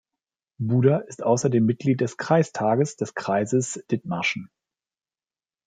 [0.57, 4.49] Buder ist außerdem Mitglied des Kreistages des Kreises Dithmarschen.